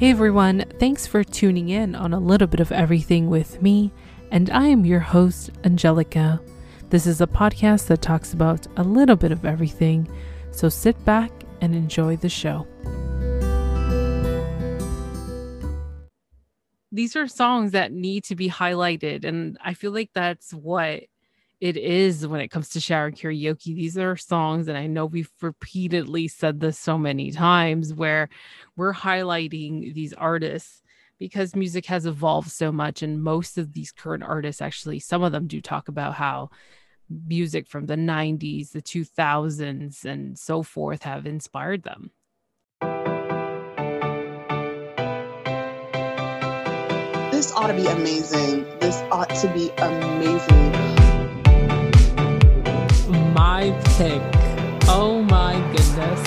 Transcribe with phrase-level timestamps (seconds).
[0.00, 3.92] Hey everyone, thanks for tuning in on a little bit of everything with me,
[4.30, 6.40] and I am your host, Angelica.
[6.88, 10.10] This is a podcast that talks about a little bit of everything,
[10.52, 12.66] so sit back and enjoy the show.
[16.90, 21.02] These are songs that need to be highlighted, and I feel like that's what
[21.60, 23.74] it is when it comes to shower karaoke.
[23.74, 28.30] These are songs, and I know we've repeatedly said this so many times, where
[28.76, 30.82] we're highlighting these artists
[31.18, 33.02] because music has evolved so much.
[33.02, 36.48] And most of these current artists, actually, some of them do talk about how
[37.10, 42.10] music from the 90s, the 2000s, and so forth have inspired them.
[47.30, 48.64] This ought to be amazing.
[48.80, 50.89] This ought to be amazing
[53.34, 54.20] my pick.
[54.88, 56.20] Oh my goodness.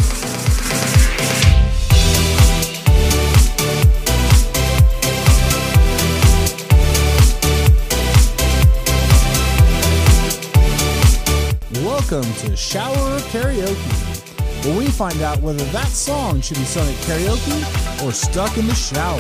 [11.83, 16.95] Welcome to Shower Karaoke, where we find out whether that song should be sung at
[17.05, 19.19] karaoke or stuck in the shower.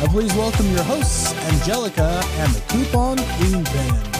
[0.00, 4.13] Now, please welcome your hosts, Angelica and the Coupon Queen Pin.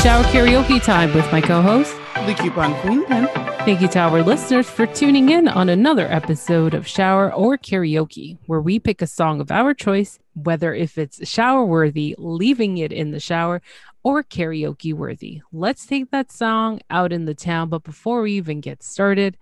[0.00, 3.26] It's shower karaoke time with my co-host, the Coupon Queen Pin.
[3.66, 8.38] Thank you to our listeners for tuning in on another episode of Shower or Karaoke,
[8.46, 12.94] where we pick a song of our choice, whether if it's shower worthy, leaving it
[12.94, 13.60] in the shower,
[14.02, 15.42] or karaoke worthy.
[15.52, 17.68] Let's take that song out in the town.
[17.68, 19.36] But before we even get started,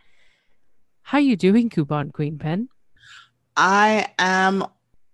[1.02, 2.68] how you doing, Coupon Queen Pin?
[3.56, 4.64] I am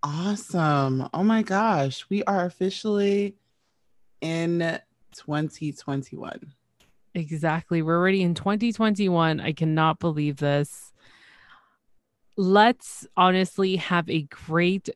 [0.03, 1.07] awesome.
[1.13, 3.35] Oh my gosh, we are officially
[4.23, 4.81] in
[5.15, 6.53] 2021.
[7.15, 7.81] Exactly.
[7.83, 9.41] We're already in 2021.
[9.41, 10.93] I cannot believe this.
[12.37, 14.91] Let's honestly have a great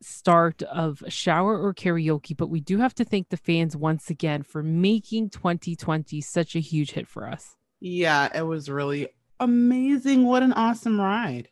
[0.00, 4.42] start of shower or karaoke, but we do have to thank the fans once again
[4.42, 7.56] for making 2020 such a huge hit for us.
[7.80, 9.08] Yeah, it was really
[9.40, 10.24] amazing.
[10.24, 11.48] What an awesome ride.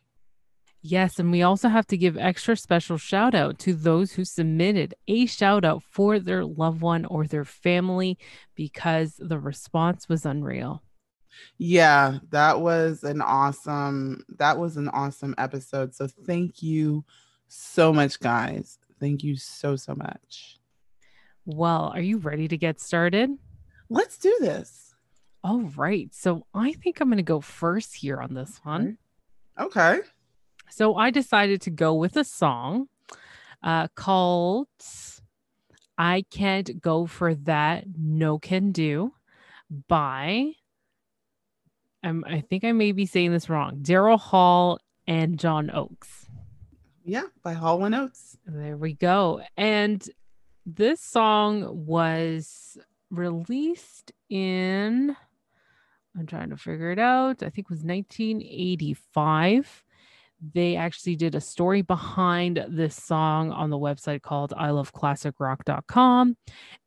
[0.89, 4.95] Yes, and we also have to give extra special shout out to those who submitted
[5.09, 8.17] a shout out for their loved one or their family
[8.55, 10.81] because the response was unreal.
[11.57, 15.93] Yeah, that was an awesome that was an awesome episode.
[15.93, 17.03] So thank you
[17.49, 18.79] so much guys.
[18.97, 20.57] Thank you so so much.
[21.45, 23.31] Well, are you ready to get started?
[23.89, 24.95] Let's do this.
[25.43, 26.15] All right.
[26.15, 28.97] So I think I'm going to go first here on this one.
[29.59, 29.99] Okay.
[30.69, 32.87] So I decided to go with a song
[33.63, 34.67] uh, called
[35.97, 39.13] I Can't Go For That, No Can Do
[39.87, 40.51] by,
[42.03, 46.27] um, I think I may be saying this wrong, Daryl Hall and John Oates.
[47.03, 48.37] Yeah, by Hall and Oates.
[48.45, 49.41] There we go.
[49.55, 50.07] And
[50.65, 52.77] this song was
[53.09, 55.15] released in,
[56.17, 59.83] I'm trying to figure it out, I think it was 1985
[60.41, 66.37] they actually did a story behind this song on the website called I love classicrock.com.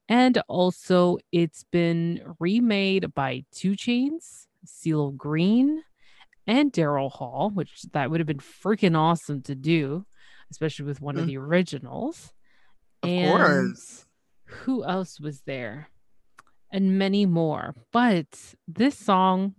[0.09, 5.83] And also, it's been remade by 2 Chainz, CeeLo Green,
[6.47, 10.05] and Daryl Hall, which that would have been freaking awesome to do,
[10.51, 11.21] especially with one mm.
[11.21, 12.33] of the originals.
[13.03, 14.07] Of and course.
[14.47, 15.91] Who else was there?
[16.73, 17.77] And many more.
[17.93, 18.27] But
[18.67, 19.55] this song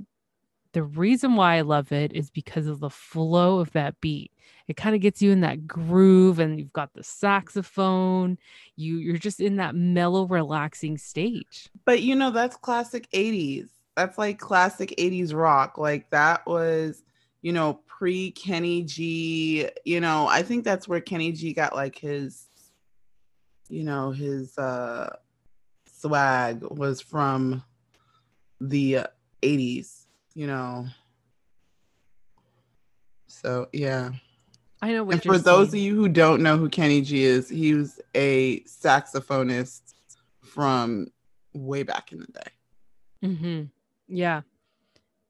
[0.74, 4.32] the reason why I love it is because of the flow of that beat.
[4.68, 8.38] It kind of gets you in that groove and you've got the saxophone.
[8.76, 11.70] You you're just in that mellow relaxing stage.
[11.86, 13.68] But you know that's classic 80s.
[13.98, 15.78] That's like classic 80s rock.
[15.78, 17.04] Like that was,
[17.42, 21.98] you know, pre Kenny G, you know, I think that's where Kenny G got like
[21.98, 22.48] his
[23.68, 25.16] you know, his uh
[25.86, 27.64] swag was from
[28.60, 29.00] the
[29.42, 30.01] 80s
[30.34, 30.88] you know.
[33.28, 34.12] So yeah.
[34.82, 35.10] I know.
[35.12, 38.62] and for those of you who don't know who Kenny G is, he was a
[38.62, 39.94] saxophonist
[40.42, 41.08] from
[41.54, 43.28] way back in the day.
[43.28, 43.64] Mm-hmm.
[44.08, 44.42] Yeah.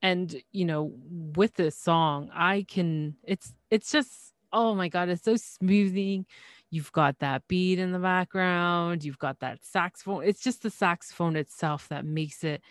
[0.01, 0.93] And you know,
[1.35, 6.25] with this song, I can it's it's just oh my god, it's so smoothing.
[6.69, 10.23] You've got that beat in the background, you've got that saxophone.
[10.23, 12.61] It's just the saxophone itself that makes it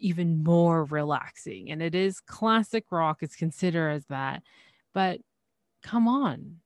[0.00, 1.70] even more relaxing.
[1.70, 4.42] And it is classic rock, it's considered as that.
[4.92, 5.20] But
[5.82, 6.56] come on,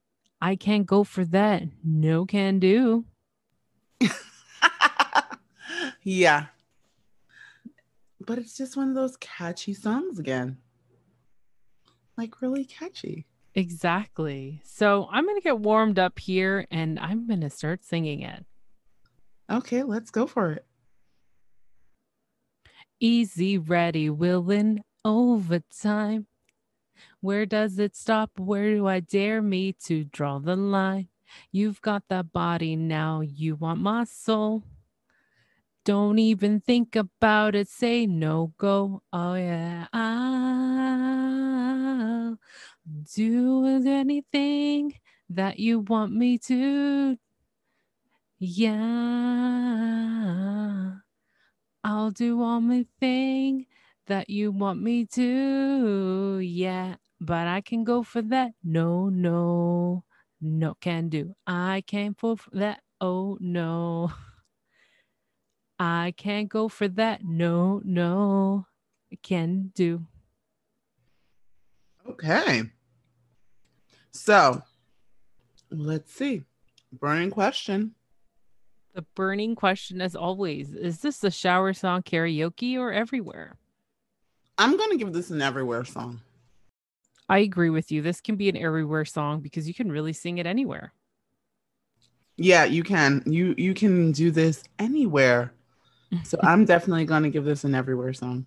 [0.41, 1.63] I can't go for that.
[1.83, 3.05] No can do.
[6.03, 6.47] yeah.
[8.21, 10.59] but it's just one of those catchy songs again.
[12.17, 13.27] Like really catchy.
[13.55, 14.61] Exactly.
[14.65, 18.45] So I'm going to get warmed up here and I'm going to start singing it.
[19.51, 20.67] Okay, let's go for it.
[23.01, 26.27] Easy, ready, willing, overtime.
[27.21, 28.39] Where does it stop?
[28.39, 31.09] Where do I dare me to draw the line?
[31.51, 34.65] You've got that body now, you want my soul.
[35.85, 39.03] Don't even think about it, say no, go.
[39.13, 41.19] Oh, yeah, I'll
[43.15, 44.95] do anything
[45.29, 47.19] that you want me to.
[48.39, 48.75] Yeah,
[51.85, 53.67] I'll do all my thing
[54.07, 56.39] that you want me to.
[56.39, 58.53] Yeah, but I can go for that.
[58.65, 60.03] No, no,
[60.41, 61.35] no, can do.
[61.47, 62.81] I can't for that.
[63.03, 64.11] Oh, no.
[65.79, 67.23] I can't go for that.
[67.23, 68.67] No, no,
[69.23, 70.07] can do.
[72.09, 72.63] Okay.
[74.11, 74.63] So
[75.71, 76.45] let's see.
[76.93, 77.95] Burning question.
[78.95, 83.57] The burning question, as always, is this a shower song karaoke or everywhere?
[84.57, 86.21] I'm going to give this an everywhere song.
[87.29, 88.03] I agree with you.
[88.03, 90.93] This can be an everywhere song because you can really sing it anywhere.
[92.37, 93.25] Yeah, you can.
[93.27, 95.53] You you can do this anywhere.
[96.23, 98.47] So I'm definitely going to give this an everywhere song.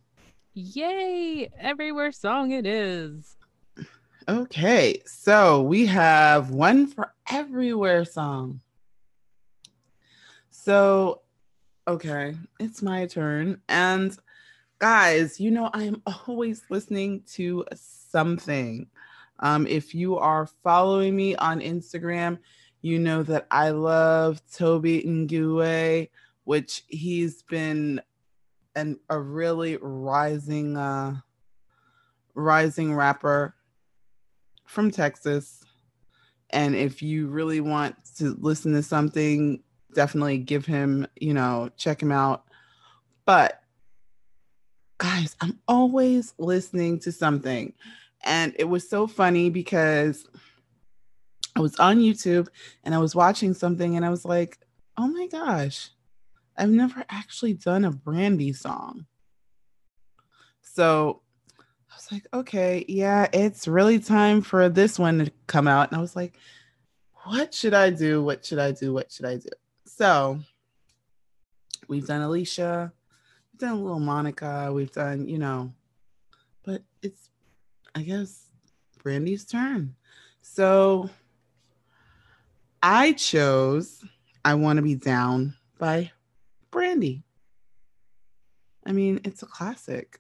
[0.54, 1.50] Yay!
[1.60, 3.36] Everywhere song it is.
[4.30, 8.62] Okay, so we have one for everywhere song.
[10.68, 11.22] So,
[11.88, 13.62] okay, it's my turn.
[13.70, 14.14] And
[14.80, 18.90] guys, you know, I am always listening to something.
[19.40, 22.40] Um, if you are following me on Instagram,
[22.82, 26.10] you know that I love Tobe Nwigwe,
[26.44, 28.02] which he's been
[28.76, 31.16] an, a really rising uh,
[32.36, 33.56] rising rapper
[34.66, 35.64] from Texas.
[36.50, 39.64] And if you really want to listen to something,
[39.98, 42.46] definitely give him, you know, check him out.
[43.26, 43.64] But
[45.00, 47.74] guys, I'm always listening to something.
[48.24, 50.28] And it was so funny because
[51.56, 52.48] I was on YouTube
[52.84, 54.60] and I was watching something and I was like,
[54.98, 55.90] oh my gosh,
[56.56, 59.08] I've never actually done a Brandy song.
[60.62, 61.24] So
[61.90, 65.90] I was like, okay, yeah, it's really time for this one to come out.
[65.90, 66.38] And I was like,
[67.24, 68.22] what should I do?
[68.22, 68.94] What should I do?
[68.94, 69.50] What should I do?
[69.98, 70.40] So
[71.88, 72.94] we've done Alicia,
[73.52, 75.74] we've done a little Monica, we've done, you know,
[76.64, 77.32] but it's,
[77.96, 78.46] I guess,
[79.02, 79.96] Brandy's turn.
[80.42, 81.10] So
[82.84, 84.06] I chose
[84.46, 86.12] I Want to Be Down by
[86.70, 87.24] Brandy.
[88.86, 90.20] I mean, it's a classic.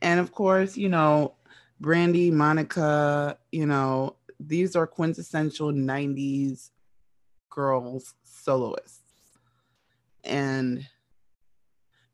[0.00, 1.34] And of course, you know,
[1.80, 6.70] Brandy, Monica, you know, these are quintessential 90s
[7.50, 9.00] girls soloists.
[10.24, 10.86] And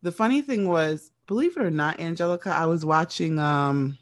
[0.03, 3.99] the funny thing was, believe it or not, Angelica, I was watching um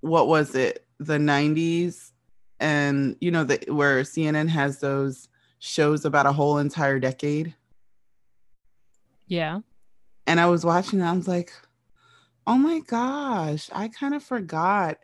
[0.00, 0.84] what was it?
[0.98, 2.12] The 90s
[2.60, 5.28] and you know the where CNN has those
[5.58, 7.54] shows about a whole entire decade.
[9.26, 9.60] Yeah.
[10.26, 11.52] And I was watching I was like,
[12.46, 14.98] oh my gosh, I kind of forgot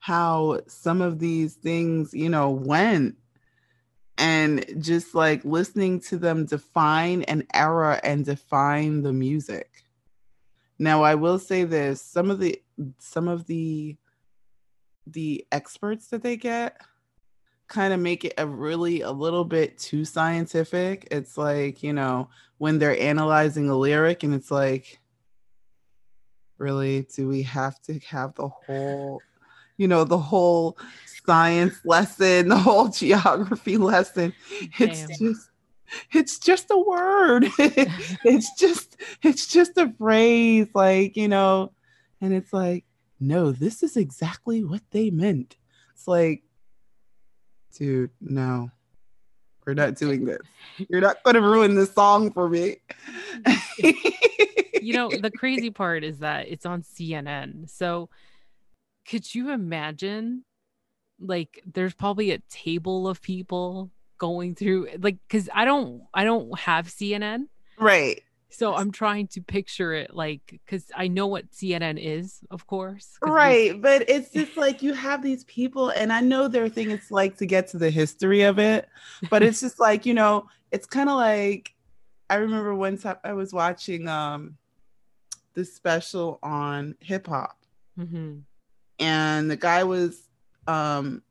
[0.00, 3.16] how some of these things, you know, went.
[4.22, 9.68] And just like listening to them define an era and define the music.
[10.78, 12.62] Now I will say this, some of the
[12.98, 13.96] some of the
[15.08, 16.80] the experts that they get
[17.66, 21.08] kind of make it a really a little bit too scientific.
[21.10, 25.00] It's like, you know, when they're analyzing a lyric and it's like
[26.58, 29.20] really do we have to have the whole
[29.82, 30.78] you know the whole
[31.26, 34.32] science lesson, the whole geography lesson.
[34.78, 35.18] It's Damn.
[35.18, 35.50] just
[36.12, 37.46] it's just a word.
[37.58, 41.72] it's just it's just a phrase like, you know,
[42.20, 42.84] and it's like
[43.18, 45.56] no, this is exactly what they meant.
[45.94, 46.44] It's like
[47.76, 48.70] dude, no.
[49.66, 50.38] We're not doing this.
[50.88, 52.76] You're not going to ruin this song for me.
[54.80, 57.70] you know, the crazy part is that it's on CNN.
[57.70, 58.10] So
[59.08, 60.44] could you imagine
[61.18, 66.56] like there's probably a table of people going through like cuz I don't I don't
[66.60, 67.48] have CNN.
[67.78, 68.22] right.
[68.50, 73.16] So I'm trying to picture it like cuz I know what CNN is, of course.
[73.18, 73.80] 'cause we- Right.
[73.88, 77.36] But it's just like you have these people, and I know their thing it's like
[77.38, 78.88] to get to the history of it,
[79.30, 81.74] but it's just like, you know, it's kind of like
[82.28, 84.58] I remember one time I was watching um
[85.54, 87.56] this special on hip hop,
[87.98, 88.40] Mm-hmm.
[89.02, 90.28] And the guy was
[90.66, 91.22] um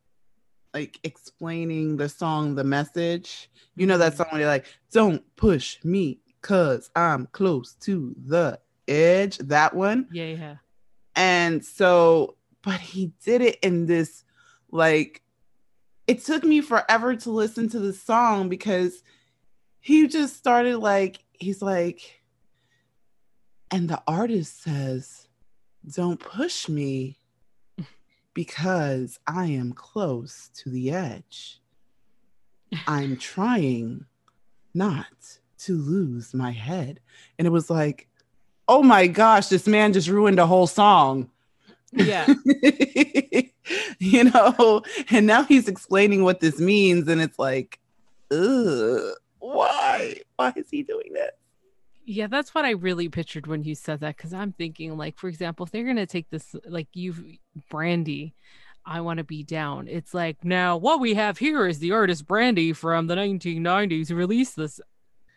[0.73, 3.49] like explaining the song, the message.
[3.75, 8.59] You know that song where they're like, "Don't push me, cause I'm close to the
[8.87, 10.07] edge." That one.
[10.11, 10.55] Yeah, yeah.
[11.15, 14.23] And so, but he did it in this
[14.69, 15.21] like
[16.07, 19.01] it took me forever to listen to the song because
[19.79, 22.21] he just started like he's like
[23.73, 25.27] and the artist says,
[25.89, 27.17] "Don't push me
[28.41, 31.60] because I am close to the edge.
[32.88, 34.05] I'm trying
[34.74, 35.05] not
[35.60, 37.00] to lose my head."
[37.38, 38.07] And it was like,
[38.67, 41.29] "Oh my gosh, this man just ruined a whole song."
[41.91, 42.25] Yeah.
[44.00, 44.81] you know,
[45.12, 47.79] and now he's explaining what this means, and it's like,
[48.31, 50.15] ugh, why?
[50.38, 51.38] Why is he doing that?
[52.13, 54.18] Yeah, that's what I really pictured when you said that.
[54.18, 57.24] Cause I'm thinking, like, for example, if they're gonna take this, like you've
[57.70, 58.36] Brandy,
[58.86, 59.88] I want to be down.
[59.88, 64.15] It's like now what we have here is the artist Brandy from the 1990s who
[64.15, 64.82] released this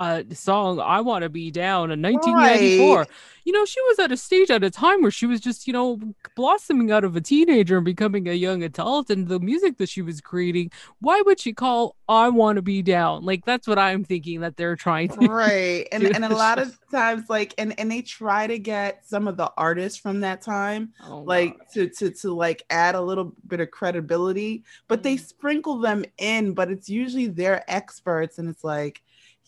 [0.00, 2.98] uh song I want to be down in 1994.
[2.98, 3.08] Right.
[3.44, 5.72] You know, she was at a stage at a time where she was just, you
[5.72, 6.00] know,
[6.34, 10.00] blossoming out of a teenager and becoming a young adult and the music that she
[10.02, 10.70] was creating,
[11.00, 13.24] why would she call I want to be down?
[13.24, 16.76] Like that's what I'm thinking that they're trying to right and and a lot of
[16.90, 20.92] times like and and they try to get some of the artists from that time
[21.06, 21.66] Oh, like God.
[21.74, 25.20] to to to like add a little bit of credibility but they Mhm.
[25.26, 29.02] sprinkle them in but it's usually their experts and it's like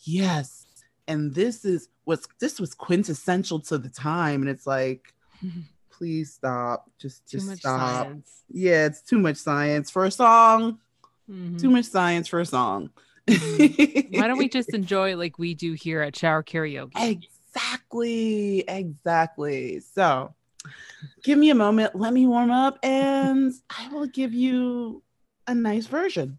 [0.04, 0.66] yes
[1.08, 5.12] and this is was this was quintessential to the time and it's like
[5.90, 8.42] please stop just just stop science.
[8.50, 10.78] yeah it's too much science for a song
[11.28, 11.58] Mhm.
[11.60, 12.90] too much science for a song
[13.28, 16.92] Why don't we just enjoy like we do here at Shower Karaoke?
[16.96, 19.80] Exactly, exactly.
[19.80, 20.32] So
[21.24, 25.02] give me a moment, let me warm up, and I will give you
[25.48, 26.38] a nice version.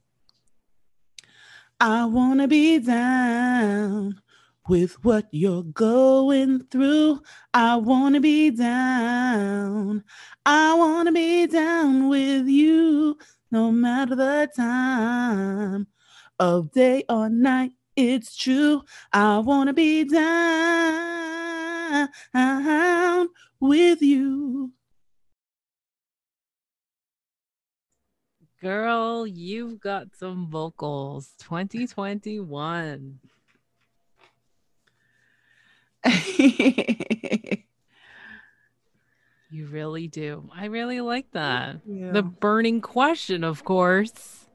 [1.80, 4.20] I want to be down
[4.68, 7.22] with what you're going through.
[7.54, 10.04] I want to be down.
[10.44, 13.20] I want to be down with you
[13.52, 15.86] no matter the time
[16.40, 17.74] of day or night.
[17.96, 18.82] It's true.
[19.14, 22.10] I want to be down
[23.60, 24.72] with you.
[28.62, 31.34] Girl, you've got some vocals.
[31.40, 33.20] 2021.
[39.50, 40.50] You really do.
[40.54, 41.78] I really like that.
[41.86, 44.46] The burning question, of course.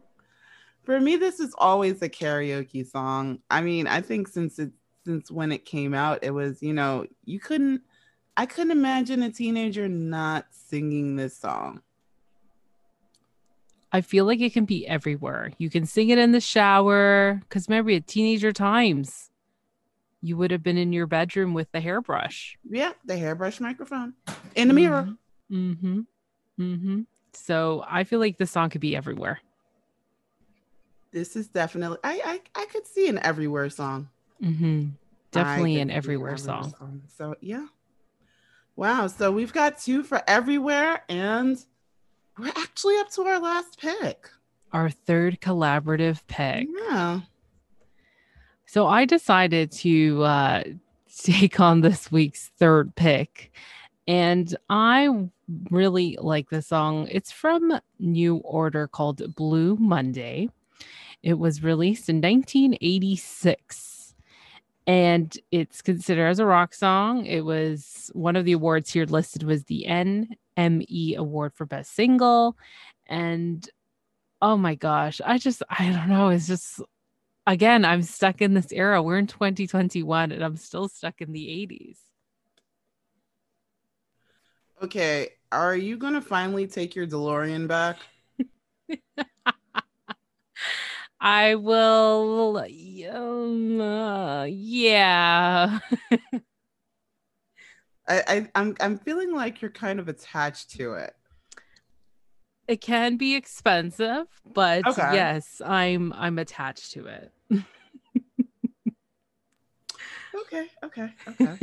[0.85, 3.38] For me, this is always a karaoke song.
[3.50, 4.71] I mean, I think since it
[5.04, 7.82] since when it came out, it was, you know, you couldn't
[8.37, 11.80] I couldn't imagine a teenager not singing this song.
[13.92, 15.52] I feel like it can be everywhere.
[15.58, 17.40] You can sing it in the shower.
[17.42, 19.30] Because remember, at teenager times,
[20.22, 22.56] you would have been in your bedroom with the hairbrush.
[22.68, 24.14] Yeah, the hairbrush microphone
[24.54, 25.08] in the mirror.
[25.50, 26.00] Mm-hmm.
[26.58, 27.00] Mm-hmm.
[27.34, 29.40] So I feel like the song could be everywhere.
[31.12, 34.08] This is definitely I I, I could see an everywhere song.
[34.42, 34.90] Mm-hmm.
[35.30, 37.02] Definitely an see everywhere song.
[37.16, 37.66] So yeah.
[38.76, 39.08] Wow.
[39.08, 41.62] So we've got two for everywhere, and
[42.39, 44.29] we're actually up to our last pick.
[44.73, 46.67] Our third collaborative pick.
[46.89, 47.21] Yeah.
[48.67, 50.62] So I decided to uh,
[51.25, 53.53] take on this week's third pick.
[54.09, 55.29] And I
[55.71, 57.07] really like the song.
[57.11, 60.49] It's from New Order called Blue Monday.
[61.23, 64.01] It was released in 1986.
[64.87, 67.25] And it's considered as a rock song.
[67.27, 72.57] It was one of the awards here listed was the NME Award for Best Single.
[73.07, 73.69] And
[74.41, 76.31] oh my gosh, I just, I don't know.
[76.31, 76.81] It's just
[77.47, 79.03] again, I'm stuck in this era.
[79.03, 81.99] We're in 2021 and I'm still stuck in the 80s.
[84.83, 85.31] Okay.
[85.53, 87.99] Are you gonna finally take your DeLorean back?
[91.25, 95.79] I will, um, uh, yeah.
[98.09, 101.14] I, I I'm I'm feeling like you're kind of attached to it.
[102.67, 105.14] It can be expensive, but Okay.
[105.14, 107.33] yes, I'm I'm attached to it.
[110.35, 110.67] Okay.
[110.83, 111.09] Okay.
[111.29, 111.55] Okay.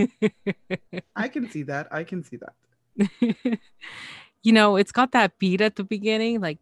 [1.18, 1.88] I can see that.
[1.92, 2.54] I can see that.
[4.42, 6.60] you know, it's got that beat at the beginning, like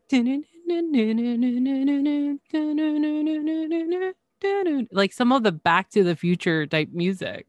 [4.91, 7.45] like some of the Back to the Future type music.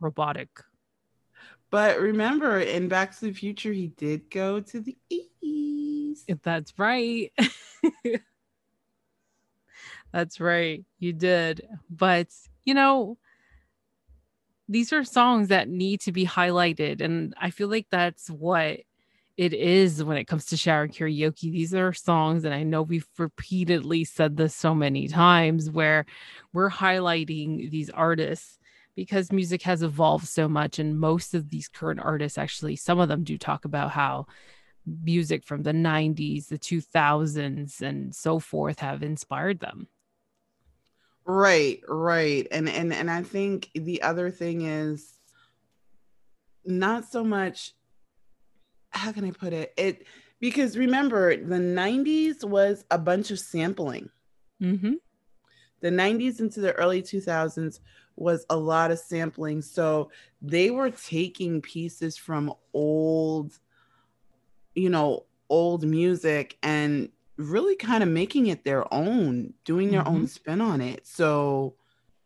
[0.00, 0.48] Robotic.
[1.70, 6.24] But remember, in Back to the Future, he did go to the East.
[6.26, 7.32] If that's right.
[10.12, 10.84] that's right.
[10.98, 11.66] You did.
[11.88, 12.28] But,
[12.64, 13.18] you know,
[14.68, 17.00] these are songs that need to be highlighted.
[17.00, 18.80] And I feel like that's what
[19.36, 21.50] it is when it comes to shower karaoke.
[21.52, 26.04] These are songs, and I know we've repeatedly said this so many times, where
[26.52, 28.58] we're highlighting these artists
[28.96, 30.78] because music has evolved so much.
[30.78, 34.26] And most of these current artists, actually, some of them do talk about how
[34.84, 39.88] music from the 90s, the 2000s, and so forth have inspired them.
[41.24, 42.46] Right, right.
[42.50, 45.14] And and and I think the other thing is
[46.64, 47.74] not so much
[48.90, 49.72] how can I put it?
[49.76, 50.06] It
[50.40, 54.10] because remember the 90s was a bunch of sampling.
[54.62, 54.94] Mm-hmm.
[55.80, 57.80] The 90s into the early 2000s
[58.16, 59.62] was a lot of sampling.
[59.62, 60.10] So
[60.42, 63.58] they were taking pieces from old,
[64.74, 70.16] you know, old music and really kind of making it their own, doing their mm-hmm.
[70.16, 71.06] own spin on it.
[71.06, 71.74] So,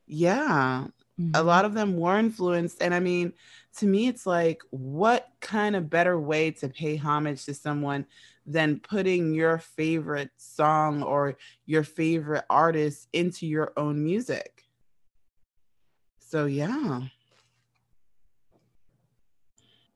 [0.06, 0.87] yeah,
[1.21, 1.30] mm-hmm.
[1.35, 2.83] a lot of them were influenced.
[2.83, 3.33] And I mean,
[3.78, 8.06] to me, it's like, what kind of better way to pay homage to someone
[8.47, 14.64] than putting your favorite song or your favorite artist into your own music?
[16.18, 17.02] So, yeah.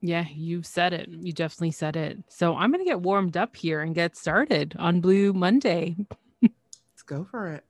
[0.00, 1.08] Yeah, you said it.
[1.08, 2.18] You definitely said it.
[2.28, 5.96] So I'm going to get warmed up here and get started on Blue Monday.
[6.40, 7.64] Let's go for it.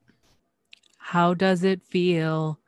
[0.99, 2.61] How does it feel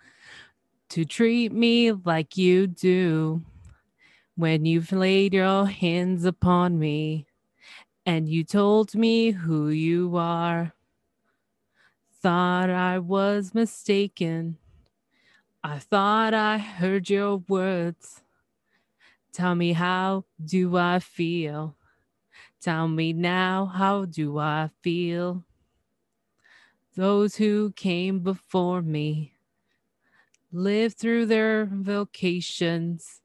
[0.91, 3.43] to treat me like you do
[4.35, 7.27] when you've laid your hands upon me
[8.05, 10.73] and you told me who you are?
[12.21, 14.59] Thought I was mistaken.
[15.63, 18.23] I thought I heard your words
[19.33, 21.77] Tell me how do I feel?
[22.61, 25.45] Tell me now how do I feel?
[26.97, 29.35] Those who came before me
[30.53, 33.21] lived through their vocations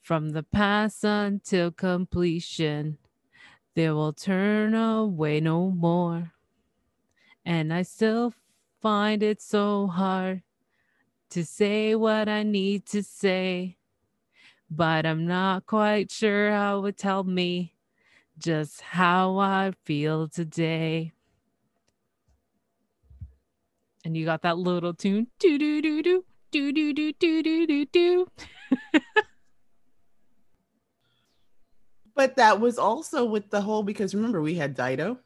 [0.00, 2.98] from the past until completion.
[3.74, 6.32] They will turn away no more.
[7.44, 8.34] And I still
[8.80, 10.42] find it so hard
[11.30, 13.76] to say what I need to say
[14.70, 17.74] but I'm not quite sure how it tell me
[18.38, 21.12] just how I feel today.
[24.04, 27.66] And you got that little tune, do do do do do do do do do
[27.66, 28.26] do do.
[32.14, 35.18] But that was also with the whole because remember we had Dido.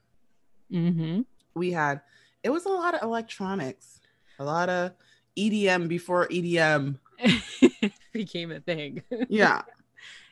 [0.71, 1.23] Mm-hmm.
[1.55, 2.03] We had
[2.45, 4.01] it was a lot of electronics,
[4.39, 4.93] a lot of
[5.37, 6.99] EDM before EDM
[8.13, 9.03] became a thing.
[9.29, 9.63] Yeah.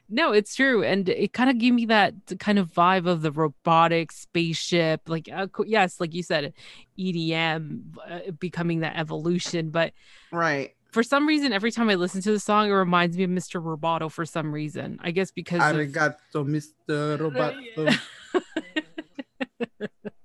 [0.08, 0.84] no, it's true.
[0.84, 5.08] And it kind of gave me that kind of vibe of the robotic spaceship.
[5.08, 6.52] Like, uh, yes, like you said,
[6.98, 9.70] EDM uh, becoming that evolution.
[9.70, 9.94] But
[10.30, 10.74] right.
[10.92, 13.62] For some reason, every time I listen to the song, it reminds me of Mr.
[13.62, 14.98] Roboto for some reason.
[15.02, 15.60] I guess because.
[15.60, 16.46] Arigato, of...
[16.46, 17.18] Mr.
[17.18, 17.98] Roboto.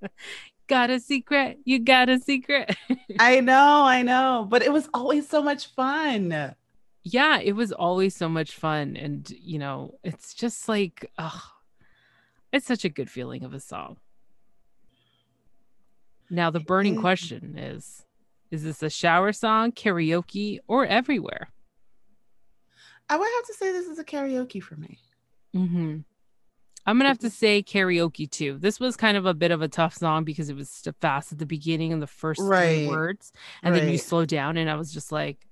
[0.67, 1.60] got a secret.
[1.63, 2.75] You got a secret.
[3.19, 4.45] I know, I know.
[4.49, 6.53] But it was always so much fun
[7.13, 8.97] yeah, it was always so much fun.
[8.97, 11.41] And, you know, it's just like, oh,
[12.51, 13.97] it's such a good feeling of a song.
[16.30, 17.01] Now, the burning mm.
[17.01, 18.03] question is
[18.51, 21.49] is this a shower song, karaoke, or everywhere?
[23.10, 24.99] I would have to say this is a karaoke for me.
[25.55, 25.97] Mm-hmm.
[26.86, 28.57] I'm gonna have to say karaoke too.
[28.60, 31.38] This was kind of a bit of a tough song because it was fast at
[31.38, 32.88] the beginning and the first right.
[32.88, 33.81] words, and right.
[33.81, 35.47] then you slow down, and I was just like,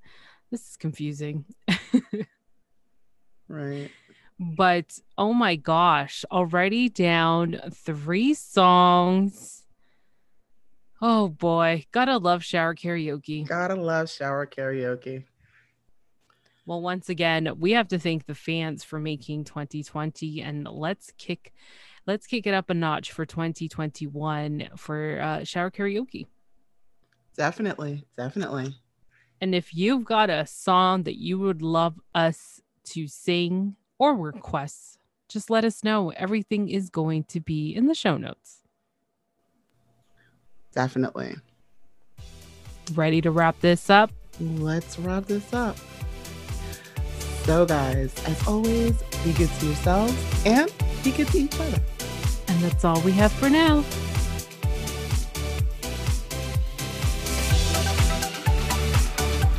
[0.49, 1.43] this is confusing.
[3.49, 3.91] right.
[4.39, 9.64] But oh my gosh, already down three songs.
[11.07, 13.47] Oh boy, gotta love shower karaoke.
[13.47, 15.23] Gotta love shower karaoke.
[16.65, 21.53] Well, once again, we have to thank the fans for making 2020 and let's kick
[22.07, 26.25] let's kick it up a notch for 2021 for uh, shower karaoke.
[27.37, 28.75] Definitely, definitely.
[29.39, 34.97] And if you've got a song that you would love us to sing or request,
[35.29, 36.09] just let us know.
[36.15, 38.63] Everything is going to be in the show notes.
[40.75, 41.35] Definitely.
[42.93, 44.11] Ready to wrap this up?
[44.39, 45.77] Let's wrap this up.
[47.45, 50.13] So, guys, as always, be good to yourselves
[50.45, 50.71] and
[51.03, 51.81] be good to each other.
[52.47, 53.83] And that's all we have for now.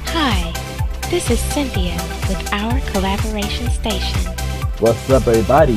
[0.09, 0.52] Hi,
[1.11, 1.94] this is Cynthia
[2.29, 4.20] with our collaboration station.
[4.81, 5.74] What's up, everybody?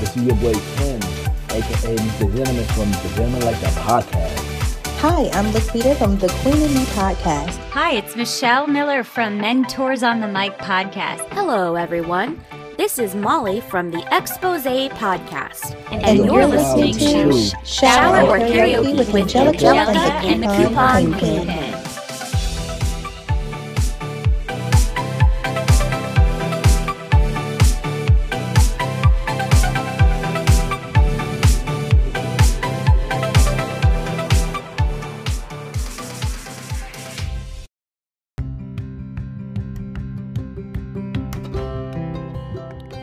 [0.00, 1.02] This is your boy Ken,
[1.50, 2.36] aka Mr.
[2.36, 4.21] Gentleman from the Gentleman Like a Podcast.
[5.02, 7.58] Hi, I'm Laquita from the Queen and Me podcast.
[7.70, 11.28] Hi, it's Michelle Miller from Mentors on the Mic podcast.
[11.30, 12.40] Hello, everyone.
[12.78, 15.74] This is Molly from the Expose podcast.
[15.90, 17.32] And, And, you're, listening to
[17.64, 21.71] Shower or Karaoke with with Angelica Angelica and the and the Coupon Coupon